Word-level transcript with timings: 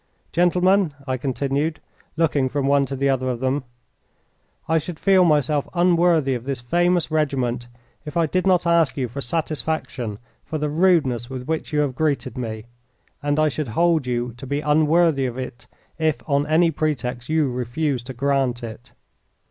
"Gentlemen," 0.31 0.95
I 1.05 1.15
continued, 1.17 1.79
looking 2.17 2.49
from 2.49 2.65
one 2.65 2.87
to 2.87 2.95
the 2.95 3.07
other 3.07 3.29
of 3.29 3.39
them, 3.39 3.65
"I 4.67 4.79
should 4.79 4.97
feel 4.97 5.23
myself 5.23 5.69
unworthy 5.75 6.33
of 6.33 6.45
this 6.45 6.59
famous 6.59 7.11
regiment 7.11 7.67
if 8.03 8.17
I 8.17 8.25
did 8.25 8.47
not 8.47 8.65
ask 8.65 8.97
you 8.97 9.07
for 9.07 9.21
satisfaction 9.21 10.17
for 10.43 10.57
the 10.57 10.69
rudeness 10.71 11.29
with 11.29 11.47
which 11.47 11.71
you 11.71 11.81
have 11.81 11.93
greeted 11.93 12.35
me, 12.35 12.65
and 13.21 13.39
I 13.39 13.47
should 13.47 13.67
hold 13.77 14.07
you 14.07 14.33
to 14.37 14.47
be 14.47 14.61
unworthy 14.61 15.27
of 15.27 15.37
it 15.37 15.67
if 15.99 16.27
on 16.27 16.47
any 16.47 16.71
pretext 16.71 17.29
you 17.29 17.51
refused 17.51 18.07
to 18.07 18.13
grant 18.15 18.63
it." 18.63 18.93